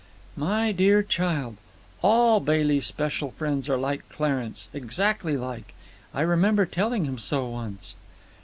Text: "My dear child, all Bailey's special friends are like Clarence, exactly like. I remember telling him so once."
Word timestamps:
"My 0.35 0.71
dear 0.71 1.03
child, 1.03 1.57
all 2.01 2.39
Bailey's 2.39 2.87
special 2.87 3.29
friends 3.29 3.69
are 3.69 3.77
like 3.77 4.09
Clarence, 4.09 4.67
exactly 4.73 5.37
like. 5.37 5.75
I 6.11 6.21
remember 6.21 6.65
telling 6.65 7.05
him 7.05 7.19
so 7.19 7.47
once." 7.47 7.93